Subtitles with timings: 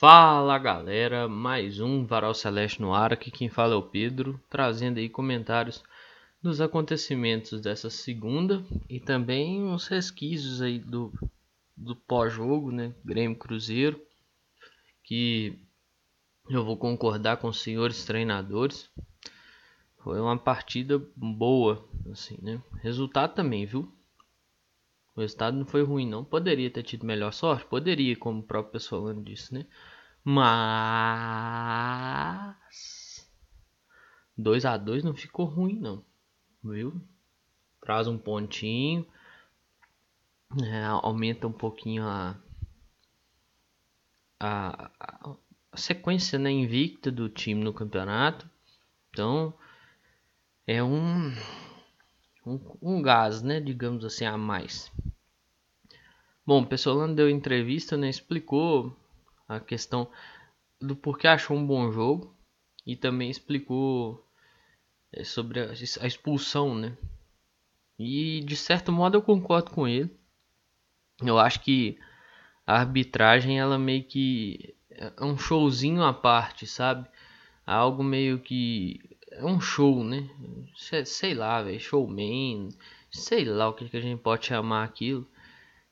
[0.00, 4.96] Fala galera, mais um Varal Celeste no ar, aqui quem fala é o Pedro, trazendo
[4.96, 5.82] aí comentários
[6.42, 11.12] dos acontecimentos dessa segunda e também uns resquícios aí do,
[11.76, 14.00] do pós-jogo, né, Grêmio Cruzeiro,
[15.04, 15.58] que
[16.48, 18.88] eu vou concordar com os senhores treinadores,
[19.98, 23.92] foi uma partida boa, assim, né, resultado também, viu,
[25.14, 26.24] o resultado não foi ruim, não.
[26.24, 27.66] Poderia ter tido melhor sorte?
[27.66, 29.66] Poderia, como o próprio Pessolano disse, né?
[30.24, 30.50] Mas
[34.36, 36.04] 2 a 2 não ficou ruim não,
[36.62, 37.00] viu?
[37.80, 39.06] Traz um pontinho,
[40.62, 42.36] é, aumenta um pouquinho a,
[44.38, 44.90] a,
[45.72, 48.48] a sequência né, invicta do time no campeonato.
[49.10, 49.54] Então
[50.66, 51.32] é um,
[52.46, 54.90] um, um gás, né, digamos assim, a mais.
[56.46, 58.96] Bom, o Pessolano deu entrevista, né, explicou
[59.48, 60.08] a questão
[60.80, 62.34] do porquê achou um bom jogo
[62.86, 64.26] e também explicou
[65.12, 66.96] é, sobre a, expulsão, né?
[67.98, 70.10] E de certo modo eu concordo com ele.
[71.20, 71.98] Eu acho que
[72.66, 77.08] a arbitragem ela meio que é um showzinho à parte, sabe?
[77.66, 79.00] Algo meio que
[79.30, 80.28] é um show, né?
[81.04, 82.68] Sei lá, velho, showman,
[83.10, 85.26] sei lá o que, que a gente pode chamar aquilo.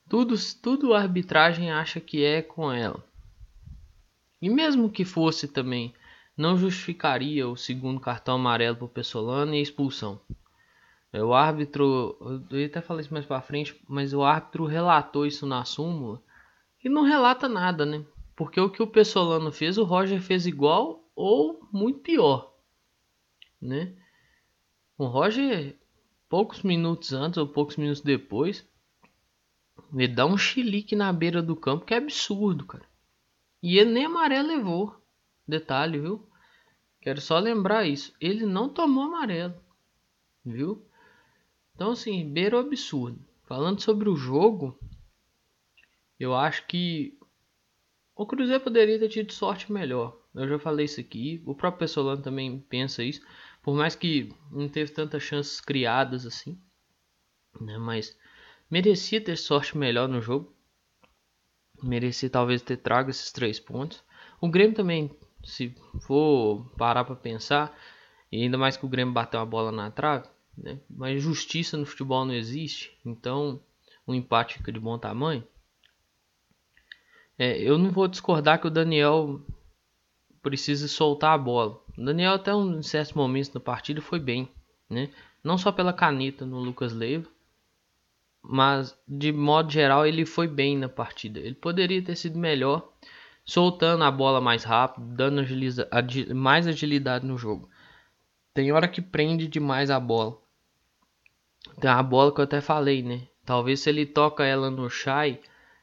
[0.09, 3.03] Tudo, tudo a arbitragem acha que é com ela.
[4.41, 5.93] E mesmo que fosse também,
[6.35, 10.19] não justificaria o segundo cartão amarelo para o Pessolano e a expulsão.
[11.13, 15.45] O árbitro, eu ia até falar isso mais para frente, mas o árbitro relatou isso
[15.45, 16.21] na súmula
[16.83, 18.05] e não relata nada, né?
[18.35, 22.48] Porque o que o Pessolano fez, o Roger fez igual ou muito pior,
[23.61, 23.93] né?
[24.97, 25.77] O Roger,
[26.27, 28.67] poucos minutos antes ou poucos minutos depois,
[29.93, 32.85] ele dá um chilique na beira do campo que é absurdo, cara.
[33.61, 34.95] E ele nem amarelo levou.
[35.47, 36.27] Detalhe, viu?
[37.01, 38.13] Quero só lembrar isso.
[38.19, 39.55] Ele não tomou amarelo.
[40.45, 40.85] Viu?
[41.75, 43.19] Então, assim, beira o absurdo.
[43.45, 44.77] Falando sobre o jogo,
[46.19, 47.17] eu acho que
[48.15, 50.19] o Cruzeiro poderia ter tido sorte melhor.
[50.35, 51.41] Eu já falei isso aqui.
[51.45, 53.21] O próprio Pessolano também pensa isso.
[53.61, 56.59] Por mais que não teve tantas chances criadas assim.
[57.59, 57.77] Né?
[57.77, 58.17] Mas
[58.69, 60.53] merecia ter sorte melhor no jogo
[61.83, 64.03] merecia talvez ter trago esses três pontos.
[64.39, 65.11] O Grêmio também,
[65.43, 67.77] se for parar para pensar,
[68.31, 70.27] e ainda mais que o Grêmio bateu a bola na trave,
[70.57, 70.79] né?
[70.89, 73.61] mas justiça no futebol não existe, então
[74.05, 75.43] o empate fica de bom tamanho.
[77.37, 79.41] É, eu não vou discordar que o Daniel
[80.41, 81.81] precisa soltar a bola.
[81.99, 84.49] O Daniel até um certo momento da partida foi bem,
[84.89, 85.09] né?
[85.43, 87.29] Não só pela caneta no Lucas Leiva,
[88.41, 91.41] mas de modo geral ele foi bem na partida.
[91.41, 92.89] Ele poderia ter sido melhor,
[93.43, 97.69] soltando a bola mais rápido, dando agiliza, agi, mais agilidade no jogo.
[98.53, 100.37] Tem hora que prende demais a bola.
[101.81, 103.27] Tem a bola que eu até falei, né?
[103.43, 105.41] Talvez se ele toca ela no Shai,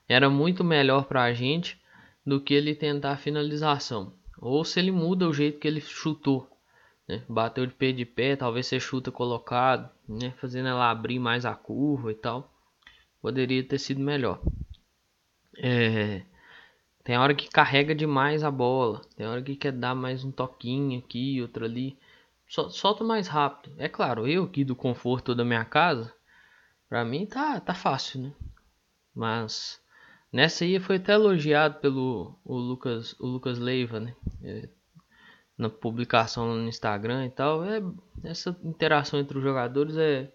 [0.08, 1.78] era muito melhor para a gente
[2.24, 4.14] do que ele tentar a finalização.
[4.46, 6.48] Ou se ele muda o jeito que ele chutou.
[7.08, 7.24] Né?
[7.28, 10.32] Bateu de pé de pé, talvez você chuta colocado, né?
[10.40, 12.48] fazendo ela abrir mais a curva e tal.
[13.20, 14.40] Poderia ter sido melhor.
[15.58, 16.22] É...
[17.02, 20.98] Tem hora que carrega demais a bola, tem hora que quer dar mais um toquinho
[20.98, 21.98] aqui, outro ali.
[22.48, 23.74] Solta mais rápido.
[23.78, 26.14] É claro, eu aqui do conforto da minha casa,
[26.88, 28.32] pra mim tá, tá fácil, né?
[29.14, 29.80] Mas
[30.32, 34.14] nessa aí foi até elogiado pelo o Lucas, o Lucas Leiva, né?
[34.42, 34.68] É,
[35.56, 37.82] na publicação no Instagram e tal, é
[38.22, 40.30] essa interação entre os jogadores é,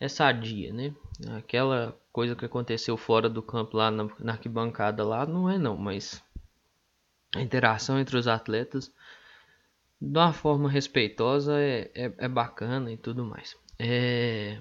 [0.00, 0.94] é sadia, né?
[1.36, 5.76] Aquela coisa que aconteceu fora do campo lá na, na arquibancada lá não é não,
[5.76, 6.22] mas
[7.34, 8.92] a interação entre os atletas
[10.00, 13.56] de uma forma respeitosa é, é, é bacana e tudo mais.
[13.78, 14.58] É...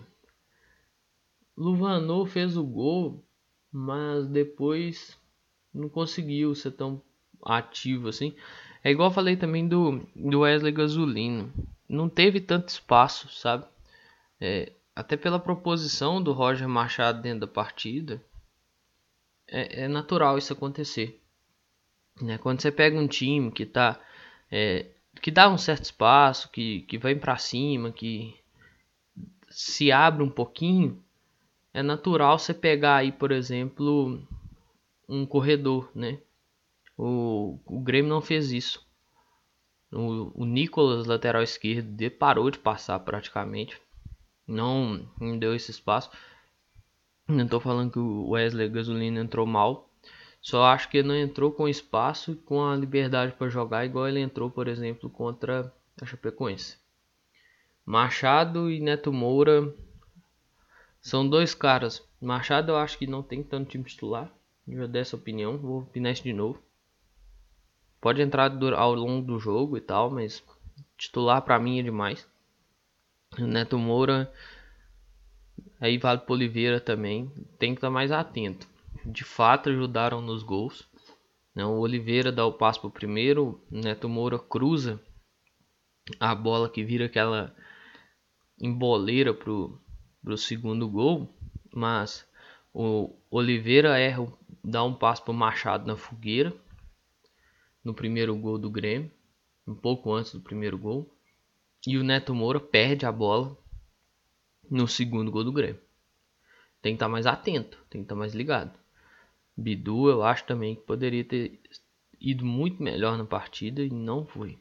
[1.58, 3.25] Luvanor fez o gol,
[3.75, 5.19] mas depois
[5.74, 7.01] não conseguiu ser tão
[7.44, 8.33] ativo assim.
[8.81, 11.51] É igual eu falei também do, do Wesley Gasolino.
[11.89, 13.66] Não teve tanto espaço, sabe?
[14.39, 18.24] É, até pela proposição do Roger Machado dentro da partida,
[19.45, 21.22] é, é natural isso acontecer.
[22.22, 22.38] Né?
[22.38, 24.00] Quando você pega um time que tá
[24.50, 24.86] é,
[25.22, 28.33] que dá um certo espaço, que, que vem para cima, que
[29.50, 31.04] se abre um pouquinho,
[31.75, 34.25] é natural você pegar aí, por exemplo,
[35.10, 36.22] um corredor, né?
[36.98, 38.81] O, o Grêmio não fez isso.
[39.92, 43.77] O, o Nicolas, lateral esquerdo, parou de passar praticamente.
[44.48, 46.10] Não, não deu esse espaço.
[47.27, 49.89] Não estou falando que o Wesley Gasolina entrou mal.
[50.39, 54.22] Só acho que não entrou com espaço e com a liberdade para jogar igual ele
[54.22, 56.77] entrou, por exemplo, contra a Chapecoense.
[57.86, 59.75] Machado e Neto Moura
[61.06, 62.04] são dois caras.
[62.19, 64.28] Machado eu acho que não tem tanto time titular.
[64.68, 66.60] Já dei essa opinião, vou opinar de novo.
[68.02, 70.44] Pode entrar ao longo do jogo e tal, mas
[70.98, 72.28] titular para mim é demais.
[73.38, 74.34] Neto Moura,
[75.80, 78.68] aí vale pro Oliveira também, tem que estar mais atento.
[79.06, 80.90] De fato ajudaram nos gols.
[81.54, 85.00] Não, o Oliveira dá o passo pro primeiro, Neto Moura cruza
[86.19, 87.56] a bola que vira aquela
[88.60, 89.80] emboleira pro,
[90.25, 91.30] pro segundo gol,
[91.72, 92.27] mas
[92.74, 94.27] o Oliveira erra,
[94.63, 96.51] dá um passo pro Machado na fogueira
[97.83, 99.12] no primeiro gol do Grêmio,
[99.68, 101.07] um pouco antes do primeiro gol.
[101.86, 103.56] E o Neto Moura perde a bola
[104.68, 105.80] no segundo gol do Grêmio.
[106.81, 108.77] Tem que estar tá mais atento, tem que estar tá mais ligado.
[109.56, 111.60] Bidu eu acho também que poderia ter
[112.19, 114.57] ido muito melhor na partida e não foi.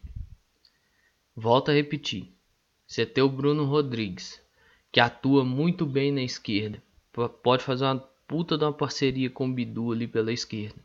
[1.35, 2.31] Volto a repetir.
[2.87, 4.44] Você tem o Bruno Rodrigues,
[4.95, 6.81] que atua muito bem na esquerda.
[7.43, 7.99] Pode fazer uma
[8.29, 10.81] puta de uma parceria com o Bidu ali pela esquerda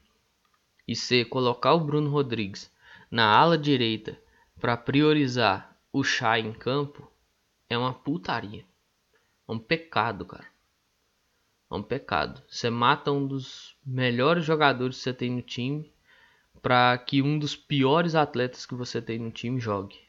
[0.87, 2.71] e C colocar o Bruno Rodrigues
[3.11, 4.19] na ala direita
[4.59, 7.07] para priorizar o Chá em campo
[7.69, 8.65] é uma putaria.
[9.47, 10.47] É um pecado, cara.
[11.69, 12.41] É um pecado.
[12.49, 15.93] Você mata um dos melhores jogadores que você tem no time
[16.63, 19.99] para que um dos piores atletas que você tem no time jogue.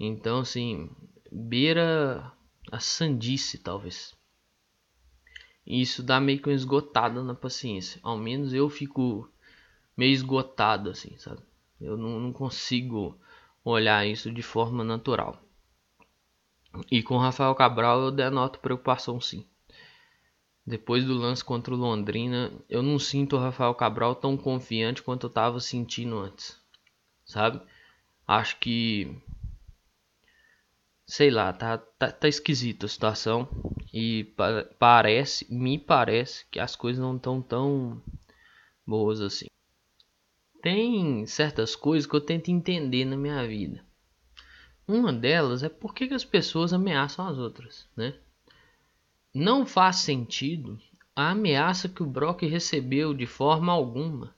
[0.00, 0.90] Então, assim,
[1.30, 2.32] beira
[2.72, 4.14] a sandice, talvez.
[5.66, 8.00] E isso dá meio que uma esgotada na paciência.
[8.02, 9.30] Ao menos eu fico
[9.96, 11.42] meio esgotado, assim, sabe?
[11.78, 13.16] Eu não, não consigo
[13.64, 15.38] olhar isso de forma natural.
[16.90, 19.46] E com Rafael Cabral eu denoto preocupação sim.
[20.66, 25.26] Depois do lance contra o Londrina, eu não sinto o Rafael Cabral tão confiante quanto
[25.26, 26.58] eu estava sentindo antes.
[27.24, 27.60] Sabe?
[28.26, 29.14] Acho que.
[31.06, 33.48] Sei lá, tá, tá, tá esquisito a situação.
[33.92, 38.02] E pa parece, me parece que as coisas não estão tão
[38.86, 39.46] boas assim
[40.62, 43.84] tem certas coisas que eu tento entender na minha vida.
[44.86, 48.14] Uma delas é por que, as pessoas ameaçam as outras, né?
[49.34, 50.78] Não faz sentido
[51.16, 54.34] a ameaça que o Brock recebeu de forma alguma.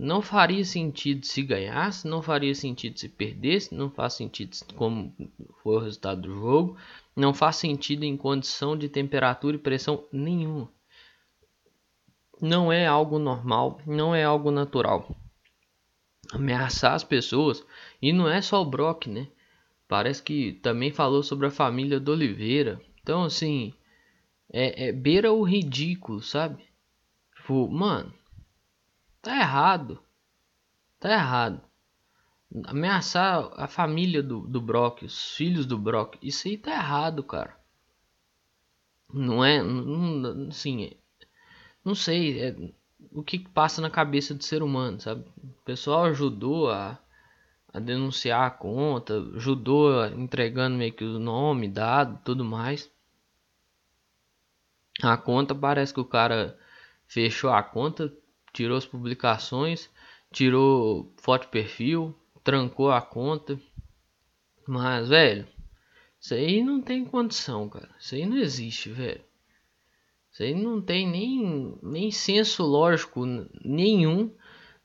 [0.00, 5.14] Não faria sentido se ganhasse, não faria sentido se perdesse, não faz sentido como
[5.62, 6.76] foi o resultado do jogo,
[7.14, 10.70] não faz sentido em condição de temperatura e pressão nenhuma
[12.40, 15.14] não é algo normal, não é algo natural.
[16.32, 17.64] Ameaçar as pessoas,
[18.00, 19.28] e não é só o Brock, né?
[19.88, 22.80] Parece que também falou sobre a família do Oliveira.
[23.02, 23.74] Então, assim,
[24.52, 26.64] é, é beira o ridículo, sabe?
[27.36, 28.14] Tipo, mano,
[29.22, 30.02] tá errado.
[30.98, 31.62] Tá errado.
[32.66, 37.56] Ameaçar a família do, do Brock, os filhos do Brock, isso aí tá errado, cara.
[39.12, 40.92] Não é, não, assim,
[41.84, 42.56] não sei, é,
[43.12, 45.24] o que passa na cabeça do ser humano, sabe?
[45.42, 46.98] O pessoal ajudou a,
[47.72, 52.90] a denunciar a conta, ajudou entregando meio que o nome, dado, tudo mais.
[55.02, 56.58] A conta parece que o cara
[57.06, 58.12] fechou a conta,
[58.52, 59.90] tirou as publicações,
[60.32, 63.60] tirou foto de perfil, trancou a conta.
[64.66, 65.46] Mas, velho,
[66.20, 67.90] isso aí não tem condição, cara.
[67.98, 69.24] Isso aí não existe, velho.
[70.32, 73.24] Isso aí não tem nem, nem senso lógico
[73.64, 74.32] nenhum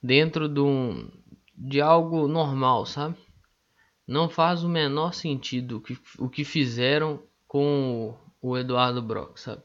[0.01, 1.09] dentro de, um,
[1.55, 3.17] de algo normal, sabe?
[4.07, 9.63] Não faz o menor sentido o que, o que fizeram com o Eduardo Brock, sabe?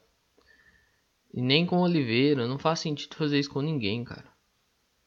[1.33, 2.47] E nem com Oliveira.
[2.47, 4.31] Não faz sentido fazer isso com ninguém, cara.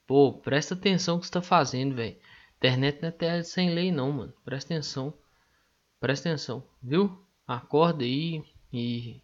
[0.06, 2.16] Pô, presta atenção no que você tá fazendo, velho.
[2.56, 4.34] Internet não é terra sem lei, não, mano.
[4.44, 5.14] Presta atenção.
[6.00, 7.18] Presta atenção, viu?
[7.46, 9.20] Acorda aí e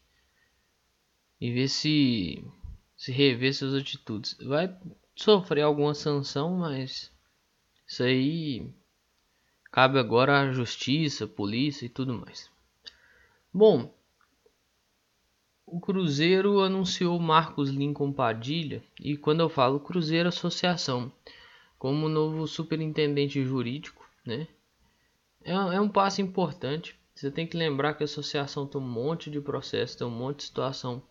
[1.41, 2.45] e ver se
[2.97, 4.37] se rever suas atitudes.
[4.43, 4.77] Vai
[5.17, 7.11] sofrer alguma sanção, mas
[7.87, 8.71] isso aí
[9.73, 12.51] cabe agora à justiça, polícia e tudo mais.
[13.53, 13.95] Bom,
[15.71, 21.13] o Cruzeiro anunciou Marcos Lincoln Padilha e quando eu falo Cruzeiro Associação
[21.79, 24.49] como novo superintendente jurídico, né?
[25.43, 26.99] É, é um passo importante.
[27.15, 30.39] Você tem que lembrar que a associação tem um monte de processo, tem um monte
[30.39, 31.03] de situação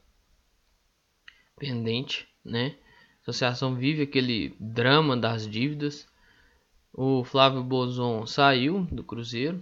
[1.58, 2.76] pendente, né?
[3.20, 6.08] A associação vive aquele drama das dívidas.
[6.94, 9.62] O Flávio Bozon saiu do Cruzeiro.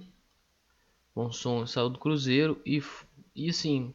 [1.16, 2.82] Bonson saiu do Cruzeiro e,
[3.36, 3.94] e assim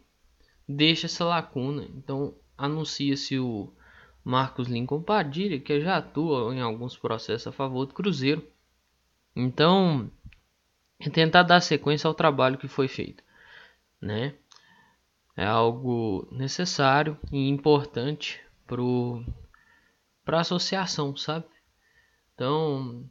[0.69, 1.85] deixa essa lacuna.
[1.97, 3.73] Então anuncia-se o
[4.25, 8.47] Marcos Lincoln Padilha, que já atua em alguns processos a favor do Cruzeiro.
[9.35, 10.11] Então,
[11.00, 13.25] é tentar dar sequência ao trabalho que foi feito,
[14.00, 14.35] né?
[15.37, 18.40] É algo necessário e importante
[20.25, 21.47] para a associação, sabe?
[22.35, 23.09] Então,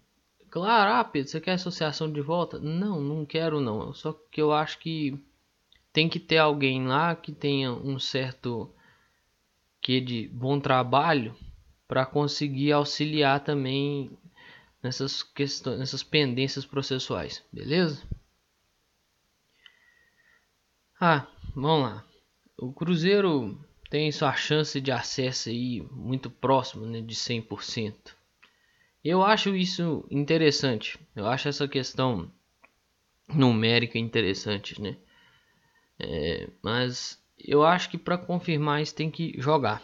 [0.49, 2.59] claro, ah, Pedro, você quer associação de volta?
[2.59, 3.93] Não, não quero não.
[3.93, 5.19] Só que eu acho que
[5.93, 8.73] tem que ter alguém lá que tenha um certo
[9.81, 11.35] que de bom trabalho
[11.87, 14.17] para conseguir auxiliar também
[14.81, 18.01] nessas questões, nessas pendências processuais, beleza?
[20.99, 22.05] Ah, vamos lá.
[22.57, 28.15] O Cruzeiro tem sua chance de acesso aí muito próximo, né, de 100%.
[29.03, 30.99] Eu acho isso interessante.
[31.15, 32.31] Eu acho essa questão
[33.27, 34.95] numérica interessante, né?
[35.99, 39.81] É, mas eu acho que para confirmar isso tem que jogar.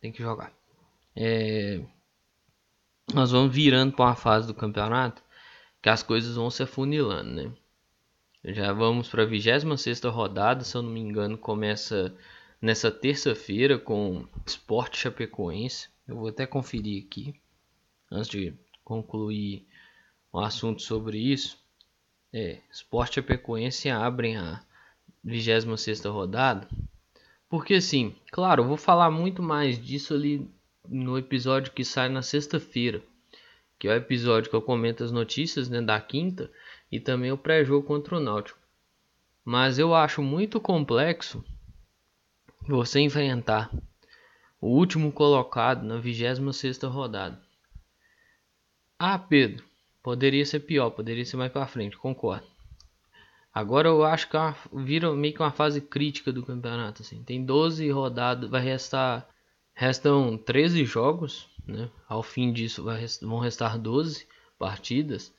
[0.00, 0.52] Tem que jogar.
[1.14, 1.82] É,
[3.12, 5.22] nós vamos virando para uma fase do campeonato
[5.82, 7.52] que as coisas vão se afunilando, né?
[8.44, 12.16] Já vamos para a 26 rodada, se eu não me engano, começa
[12.60, 15.88] nessa terça-feira com Sport Chapecoense.
[16.08, 17.34] Eu vou até conferir aqui
[18.10, 19.66] antes de concluir
[20.32, 21.58] o um assunto sobre isso.
[22.32, 24.64] É, Sport Chapecoense abrem a
[25.24, 26.66] 26 rodada
[27.50, 30.48] porque assim, claro, eu vou falar muito mais disso ali
[30.88, 33.02] no episódio que sai na sexta-feira,
[33.76, 36.48] que é o episódio que eu comento as notícias né, da quinta
[36.92, 38.60] e também o pré-jogo contra o Náutico.
[39.44, 41.44] Mas eu acho muito complexo
[42.68, 43.68] você enfrentar
[44.60, 47.42] o último colocado na 26 rodada.
[48.96, 49.64] Ah, Pedro,
[50.04, 52.46] poderia ser pior, poderia ser mais para frente, concordo.
[53.52, 57.02] Agora eu acho que é vira meio que uma fase crítica do campeonato.
[57.02, 57.22] Assim.
[57.22, 59.28] Tem 12 rodadas, vai restar.
[59.74, 61.90] Restam 13 jogos, né?
[62.08, 64.26] Ao fim disso vai, vão restar 12
[64.58, 65.32] partidas.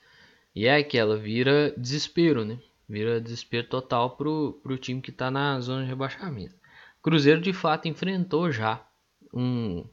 [0.55, 2.59] E é aquela, vira desespero, né?
[2.89, 6.55] Vira desespero total pro, pro time que tá na zona de rebaixamento.
[7.01, 8.85] Cruzeiro de fato enfrentou já
[9.33, 9.85] um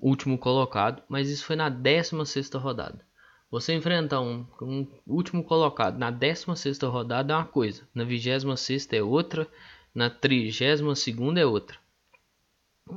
[0.00, 3.07] último colocado, mas isso foi na 16 rodada.
[3.50, 9.02] Você enfrentar um, um último colocado na 16 rodada é uma coisa, na 26 é
[9.02, 9.48] outra,
[9.94, 11.78] na 32 é outra.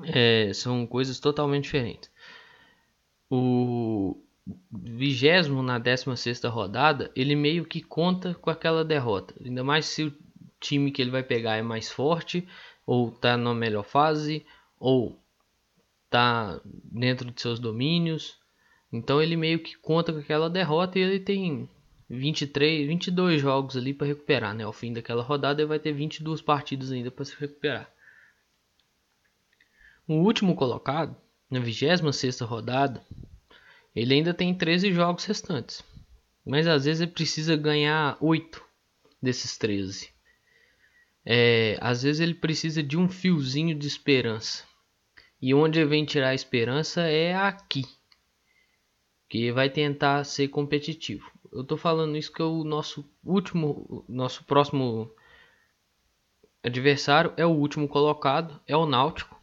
[0.04, 2.12] É, são coisas totalmente diferentes.
[3.30, 4.22] O
[4.72, 9.34] vigésimo na 16 rodada, ele meio que conta com aquela derrota.
[9.44, 10.18] Ainda mais se o
[10.60, 12.48] time que ele vai pegar é mais forte,
[12.86, 14.46] ou tá na melhor fase,
[14.78, 15.18] ou
[16.10, 18.41] tá dentro de seus domínios.
[18.92, 21.70] Então ele meio que conta com aquela derrota e ele tem
[22.10, 24.66] 23, 22 jogos ali para recuperar, né?
[24.66, 27.90] Ao fim daquela rodada ele vai ter 22 partidas ainda para se recuperar.
[30.06, 31.16] O último colocado,
[31.50, 33.02] na 26ª rodada,
[33.96, 35.82] ele ainda tem 13 jogos restantes.
[36.46, 38.62] Mas às vezes ele precisa ganhar 8
[39.22, 40.10] desses 13.
[41.26, 44.66] É, às vezes ele precisa de um fiozinho de esperança.
[45.42, 47.86] E onde ele vem tirar a esperança é aqui
[49.32, 51.32] que vai tentar ser competitivo.
[51.54, 55.10] Eu tô falando isso que é o nosso último, nosso próximo
[56.62, 59.40] adversário é o último colocado, é o Náutico,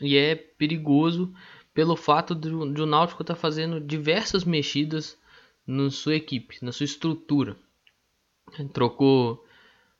[0.00, 1.34] e é perigoso
[1.74, 5.18] pelo fato de, de o Náutico estar tá fazendo diversas mexidas
[5.66, 7.58] na sua equipe, na sua estrutura.
[8.72, 9.44] Trocou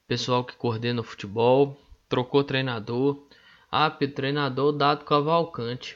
[0.07, 1.79] pessoal que coordena o futebol,
[2.09, 3.27] trocou treinador.
[3.71, 5.95] Ah, treinador dado Cavalcante.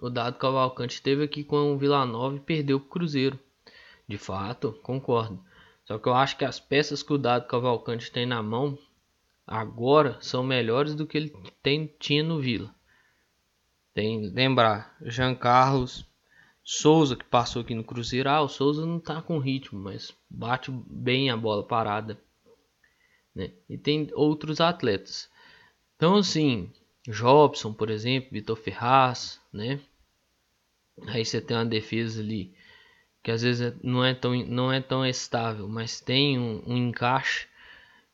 [0.00, 3.38] O Dado Cavalcante esteve aqui com o Vila Nova e perdeu para o Cruzeiro.
[4.08, 5.44] De fato, concordo.
[5.84, 8.78] Só que eu acho que as peças que o Dado Cavalcante tem na mão
[9.46, 12.74] agora são melhores do que ele tem, tinha no Vila.
[13.92, 16.06] Tem lembrar, Jean Carlos,
[16.64, 18.30] Souza que passou aqui no Cruzeiro.
[18.30, 22.18] Ah, o Souza não está com ritmo, mas bate bem a bola parada.
[23.34, 23.52] Né?
[23.68, 25.28] E tem outros atletas.
[25.96, 26.72] Então assim,
[27.06, 29.80] Jobson, por exemplo, Vitor Ferraz, né?
[31.06, 32.54] Aí você tem uma defesa ali
[33.22, 36.76] que às vezes é, não é tão, não é tão estável, mas tem um, um
[36.76, 37.46] encaixe.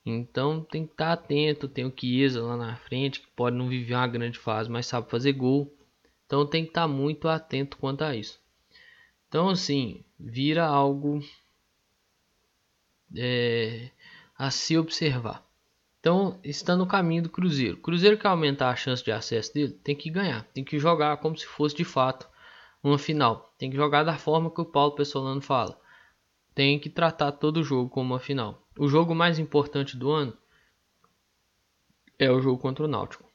[0.04, 1.68] Então tem que estar atento.
[1.68, 5.10] Tem o Chiesa lá na frente que pode não viver uma grande fase, mas sabe
[5.10, 5.72] fazer gol.
[6.26, 8.40] Então tem que estar muito atento quanto a isso.
[9.28, 11.20] Então assim, vira algo
[13.16, 13.90] é,
[14.38, 15.44] a se observar.
[16.00, 17.76] Então está no caminho do Cruzeiro.
[17.78, 21.36] Cruzeiro que aumentar a chance de acesso dele, tem que ganhar, tem que jogar como
[21.36, 22.28] se fosse de fato
[22.82, 23.54] uma final.
[23.58, 25.78] Tem que jogar da forma que o Paulo Pessolano fala.
[26.54, 28.66] Tem que tratar todo jogo como uma final.
[28.78, 30.36] O jogo mais importante do ano
[32.18, 33.26] é o jogo contra o Náutico.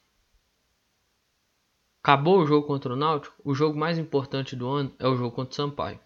[2.02, 5.34] acabou o jogo contra o Náutico, o jogo mais importante do ano é o jogo
[5.34, 6.00] contra o Sampaio.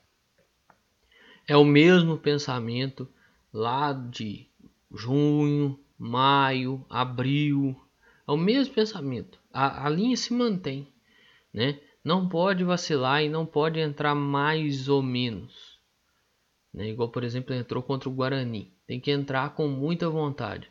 [1.49, 3.09] É o mesmo pensamento
[3.52, 4.47] lá de
[4.93, 7.81] junho, maio, abril.
[8.26, 9.38] É o mesmo pensamento.
[9.52, 10.93] A, a linha se mantém,
[11.52, 11.81] né?
[12.06, 15.76] Não pode vacilar e não pode entrar mais ou menos.
[16.72, 16.90] Né?
[16.90, 18.72] Igual, por exemplo, entrou contra o Guarani.
[18.86, 20.70] Tem que entrar com muita vontade.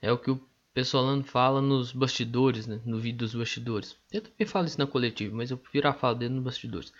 [0.00, 0.40] É o que o
[0.72, 2.80] Pessoalano fala nos bastidores, né?
[2.84, 3.98] no vídeo dos bastidores.
[4.12, 6.92] Eu também falo isso na coletiva, mas eu prefiro a fala dele nos bastidores.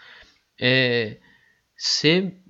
[0.61, 1.19] É,
[1.77, 2.43] ser,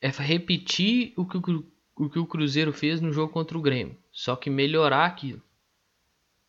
[0.00, 3.96] é repetir o que o, o que o Cruzeiro fez no jogo contra o Grêmio,
[4.10, 5.40] só que melhorar aquilo.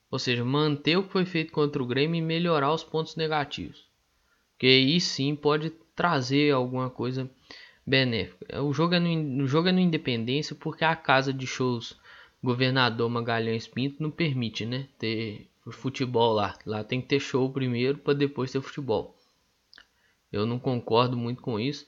[0.09, 3.84] Ou seja, manter o que foi feito contra o Grêmio e melhorar os pontos negativos.
[4.57, 7.29] Que aí sim pode trazer alguma coisa
[7.85, 8.61] benéfica.
[8.61, 11.97] O jogo é no, o jogo é no Independência porque a casa de shows
[12.43, 14.87] governador Magalhães Pinto não permite, né?
[14.99, 16.57] Ter futebol lá.
[16.65, 19.15] Lá tem que ter show primeiro para depois ter futebol.
[20.31, 21.87] Eu não concordo muito com isso,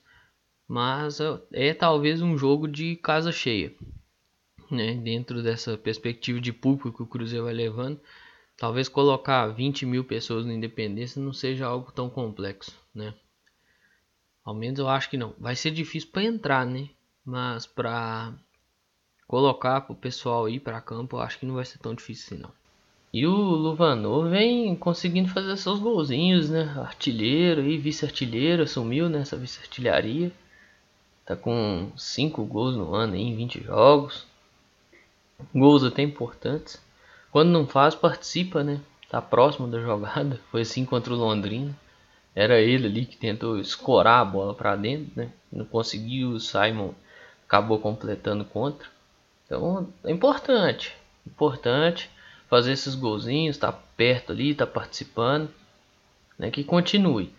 [0.67, 1.19] mas
[1.51, 3.73] é talvez um jogo de casa cheia,
[4.71, 4.95] né?
[4.95, 7.99] Dentro dessa perspectiva de público que o Cruzeiro vai levando,
[8.57, 13.13] talvez colocar 20 mil pessoas na Independência não seja algo tão complexo, né?
[14.43, 15.33] Ao menos eu acho que não.
[15.37, 16.89] Vai ser difícil para entrar, né?
[17.23, 18.33] Mas para
[19.27, 22.43] colocar pro pessoal ir para campo, eu acho que não vai ser tão difícil assim,
[22.43, 22.51] não.
[23.13, 26.73] E o Luvanor vem conseguindo fazer seus golzinhos, né?
[26.77, 30.31] Artilheiro e vice-artilheiro, assumiu nessa vice-artilharia.
[31.25, 34.25] Tá com 5 gols no ano aí, em 20 jogos.
[35.53, 36.81] Gols até importantes.
[37.31, 38.79] Quando não faz, participa, né?
[39.09, 40.39] Tá próximo da jogada.
[40.51, 41.75] Foi assim contra o Londrina.
[42.35, 45.31] Era ele ali que tentou escorar a bola para dentro, né?
[45.51, 46.93] Não conseguiu, o Simon
[47.47, 48.87] acabou completando contra.
[49.45, 52.09] Então é importante, importante
[52.49, 55.49] fazer esses golzinhos, tá perto ali, tá participando,
[56.37, 56.51] né?
[56.51, 57.33] Que continue.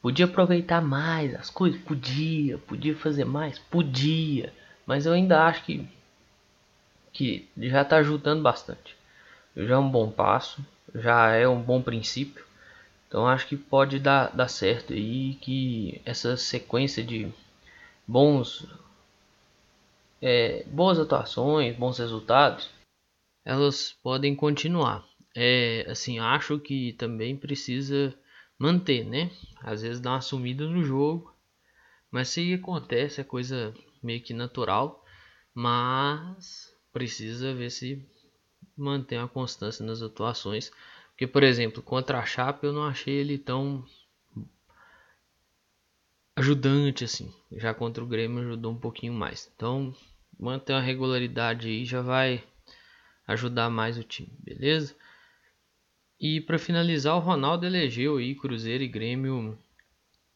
[0.00, 4.52] Podia aproveitar mais as coisas, podia, podia fazer mais, podia,
[4.84, 5.86] mas eu ainda acho que
[7.12, 8.96] que já está ajudando bastante.
[9.56, 12.44] Já é um bom passo, já é um bom princípio.
[13.08, 17.30] Então acho que pode dar, dar certo aí que essa sequência de
[18.06, 18.66] bons
[20.20, 22.70] é, boas atuações, bons resultados,
[23.44, 25.04] elas podem continuar.
[25.34, 28.14] É, assim, acho que também precisa
[28.58, 29.30] manter, né?
[29.60, 31.34] Às vezes dá uma sumida no jogo,
[32.10, 35.04] mas se acontece é coisa meio que natural,
[35.54, 38.04] mas precisa ver se
[38.76, 40.70] mantém a constância nas atuações.
[41.10, 43.84] Porque, por exemplo, contra a Chape eu não achei ele tão
[46.36, 47.32] ajudante assim.
[47.52, 49.50] Já contra o Grêmio ajudou um pouquinho mais.
[49.54, 49.94] Então,
[50.38, 52.42] manter uma regularidade aí já vai
[53.26, 54.94] ajudar mais o time, beleza?
[56.18, 59.58] E para finalizar, o Ronaldo elegeu aí Cruzeiro e Grêmio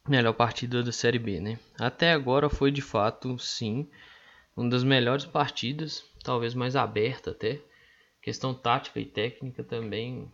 [0.09, 1.59] melhor partida da Série B, né?
[1.79, 3.89] Até agora foi de fato, sim,
[4.57, 7.61] uma das melhores partidas, talvez mais aberta até.
[8.27, 10.29] Questão tática e técnica também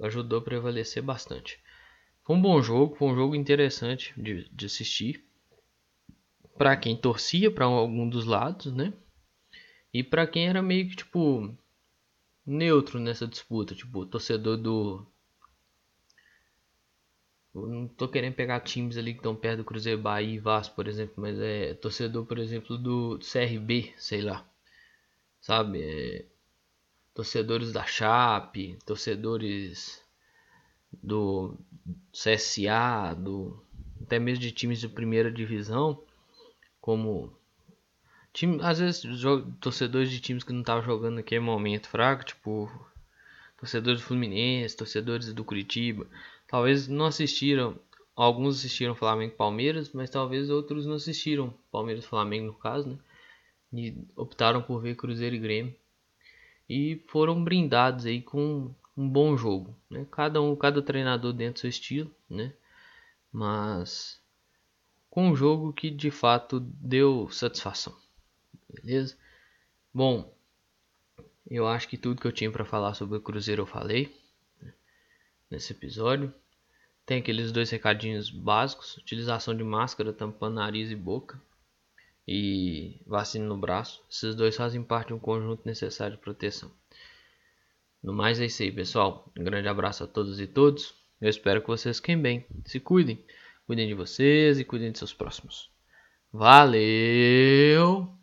[0.00, 1.60] ajudou a prevalecer bastante.
[2.24, 5.22] Foi um bom jogo, foi um jogo interessante de, de assistir.
[6.56, 8.90] Para quem torcia para algum dos lados, né?
[9.92, 11.54] E para quem era meio que tipo
[12.46, 15.06] neutro nessa disputa, tipo torcedor do
[17.54, 20.74] eu não tô querendo pegar times ali que estão perto do Cruzeiro Bahia e Vasco,
[20.74, 24.48] por exemplo, mas é torcedor, por exemplo, do CRB, sei lá.
[25.40, 25.82] Sabe?
[25.82, 26.26] É,
[27.16, 30.02] torcedores da Chape, torcedores
[31.02, 31.56] do
[32.12, 33.58] CSA, do
[34.02, 35.98] até mesmo de times de primeira divisão,
[36.78, 37.32] como
[38.34, 39.02] Time, às vezes,
[39.62, 42.70] torcedores de times que não estavam jogando naquele momento fraco, tipo
[43.58, 46.06] torcedores do Fluminense, torcedores do Curitiba,
[46.46, 47.78] talvez não assistiram,
[48.14, 52.90] alguns assistiram Flamengo e Palmeiras, mas talvez outros não assistiram Palmeiras e Flamengo no caso,
[52.90, 52.98] né?
[53.72, 55.74] E optaram por ver Cruzeiro e Grêmio
[56.68, 60.06] e foram brindados aí com um bom jogo, né?
[60.10, 62.52] Cada um, cada treinador dentro do seu estilo, né?
[63.32, 64.20] Mas
[65.10, 67.94] com um jogo que de fato deu satisfação.
[68.68, 69.16] Beleza?
[69.92, 70.34] Bom,
[71.48, 74.14] eu acho que tudo que eu tinha para falar sobre o Cruzeiro eu falei
[74.60, 74.72] né,
[75.50, 76.34] nesse episódio.
[77.04, 81.40] Tem aqueles dois recadinhos básicos: utilização de máscara tampando nariz e boca
[82.26, 84.04] e vacina no braço.
[84.10, 86.70] Esses dois fazem parte de um conjunto necessário de proteção.
[88.02, 89.32] No mais é isso aí, pessoal.
[89.38, 90.94] Um grande abraço a todos e todos.
[91.20, 92.46] Eu espero que vocês fiquem bem.
[92.64, 93.24] Se cuidem.
[93.66, 95.70] Cuidem de vocês e cuidem de seus próximos.
[96.32, 98.15] Valeu!